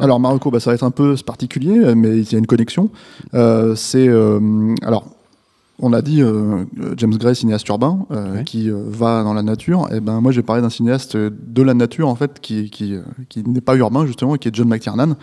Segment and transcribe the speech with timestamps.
[0.00, 2.90] Alors Marocco, bah, ça va être un peu particulier, mais il y a une connexion.
[3.34, 5.04] Euh, c'est euh, alors
[5.78, 6.64] on a dit euh,
[6.96, 9.88] James Gray, cinéaste urbain, euh, qui euh, va dans la nature.
[9.92, 13.02] Et ben moi, j'ai parlé d'un cinéaste de la nature en fait, qui qui, euh,
[13.28, 15.16] qui n'est pas urbain justement, qui est John McTiernan,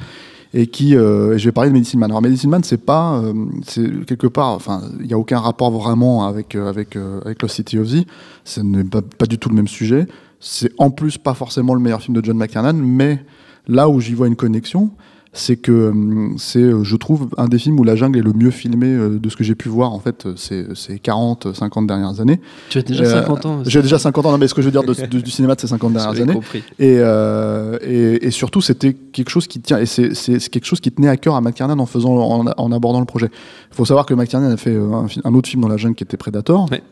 [0.54, 2.12] et qui euh, et je vais parler de Medicine Man.
[2.12, 3.34] Alors Medicine Man, c'est pas, euh,
[3.66, 7.42] c'est quelque part, enfin, il y a aucun rapport vraiment avec euh, avec euh, avec
[7.42, 8.04] Lost City of Z.
[8.44, 10.06] Ce n'est pas, pas du tout le même sujet.
[10.40, 13.26] C'est en plus pas forcément le meilleur film de John McTiernan, mais
[13.68, 14.92] là où j'y vois une connexion,
[15.36, 18.34] c'est que hum, c'est, euh, je trouve, un des films où la jungle est le
[18.34, 21.54] mieux filmé euh, de ce que j'ai pu voir en fait euh, ces, ces 40,
[21.56, 22.40] 50 dernières années.
[22.70, 23.64] Tu as déjà Euh, 50 ans.
[23.66, 25.56] J'ai déjà 50 ans, non mais ce que je veux dire de- de- du cinéma
[25.56, 26.34] de ces 50 dernières années.
[26.36, 26.60] compris.
[26.78, 30.12] Et, euh, et, et surtout, c'était quelque chose qui tient, et c'est
[30.52, 33.32] quelque chose qui tenait à cœur à McTiernan en faisant, en, en abordant le projet.
[33.72, 36.04] Il faut savoir que McTiernan a fait euh, un, autre film dans la jungle qui
[36.04, 36.84] était Predator, Ouais.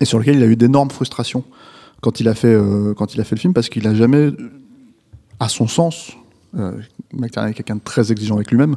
[0.00, 1.44] et sur lequel il a eu d'énormes frustrations
[2.00, 4.30] quand il a fait, euh, quand il a fait le film, parce qu'il a jamais,
[5.40, 6.12] à son sens,
[6.58, 6.72] euh,
[7.12, 8.76] McTiernan est quelqu'un de très exigeant avec lui-même.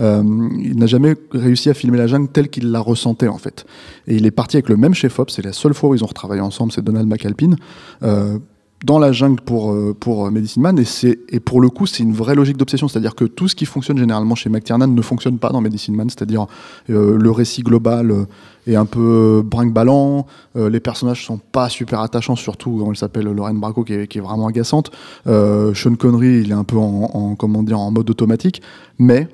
[0.00, 0.22] euh,
[0.58, 3.66] il n'a jamais réussi à filmer la jungle telle qu'il la ressentait en fait.
[4.06, 6.08] Et il est parti avec le même chef-op, c'est la seule fois où ils ont
[6.08, 7.56] retravaillé ensemble, c'est Donald McAlpine.
[8.02, 8.38] Euh,
[8.84, 12.12] dans la jungle pour, euh, pour Medicine Man, et, et pour le coup, c'est une
[12.12, 12.86] vraie logique d'obsession.
[12.86, 16.08] C'est-à-dire que tout ce qui fonctionne généralement chez McTiernan ne fonctionne pas dans Medicine Man,
[16.08, 16.46] c'est-à-dire
[16.90, 18.24] euh, le récit global euh,
[18.66, 23.24] est un peu brinque-ballant, euh, les personnages sont pas super attachants, surtout quand elle s'appelle
[23.24, 24.92] Lorraine Bracco, qui est, qui est vraiment agaçante.
[25.26, 28.62] Euh, Sean Connery, il est un peu en, en, comment dire, en mode automatique,
[28.98, 29.28] mais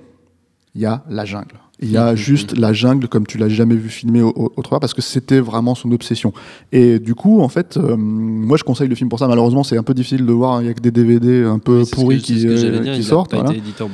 [0.74, 1.63] il y a la jungle.
[1.80, 4.70] Il y a juste la jungle comme tu l'as jamais vu filmer au- au- autre
[4.70, 6.32] part parce que c'était vraiment son obsession.
[6.70, 9.26] Et du coup, en fait, euh, moi je conseille le film pour ça.
[9.26, 10.62] Malheureusement, c'est un peu difficile de voir.
[10.62, 12.92] Il y a que des DVD un peu Oui, ce pourris qui, ce euh, dire,
[12.94, 13.32] qui il a sortent.
[13.32, 13.50] pas voilà.
[13.50, 13.88] été édité en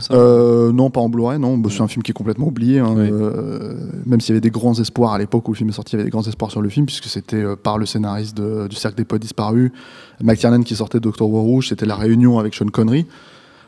[0.00, 1.56] semble Euh, non, pas en Blu-ray, non.
[1.56, 2.80] Bah, c'est un film qui est complètement oublié.
[2.80, 2.94] hein.
[2.96, 3.08] Oui.
[3.10, 3.74] Euh,
[4.06, 5.98] même s'il y avait des grands espoirs à l'époque où le film est sorti, il
[5.98, 8.74] y avait des grands espoirs sur le film, puisque c'était par le scénariste de- du
[8.74, 9.70] Cercle des Poètes Disparus,
[10.22, 13.06] McTiernan qui sortait d'Octobre Rouge, c'était la réunion avec Sean Connery.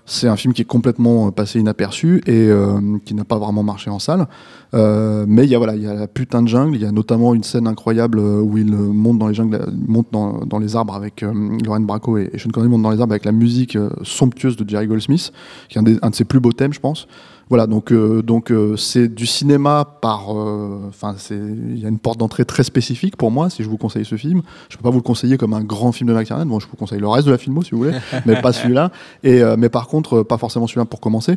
[0.04, 3.62] C'est un film qui est complètement euh, passé inaperçu et euh, qui n'a pas vraiment
[3.62, 4.26] marché en salle.
[4.74, 6.74] Euh, mais il y a voilà, il y a la putain de jungle.
[6.74, 9.64] Il y a notamment une scène incroyable où il monte dans les jungles,
[10.10, 11.32] dans, les arbres avec euh,
[11.64, 14.86] Lorraine Bracco et, Sean Connery montent dans les arbres avec la musique somptueuse de Jerry
[14.86, 15.32] Goldsmith,
[15.68, 17.06] qui est un de ses plus beaux thèmes, je pense.
[17.48, 21.88] Voilà, donc euh, donc euh, c'est du cinéma par, euh, enfin c'est, il y a
[21.88, 23.50] une porte d'entrée très spécifique pour moi.
[23.50, 25.92] Si je vous conseille ce film, je peux pas vous le conseiller comme un grand
[25.92, 26.46] film de McTiernan.
[26.46, 28.90] Bon, je vous conseille le reste de la filmo si vous voulez, mais pas celui-là.
[29.22, 31.36] Et mais par contre, pas forcément celui-là pour commencer.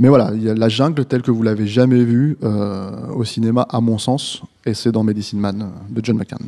[0.00, 3.22] Mais voilà, il y a la jungle telle que vous l'avez jamais vue euh, au
[3.24, 6.46] cinéma, à mon sens, et c'est dans Medicine Man de John McTiernan.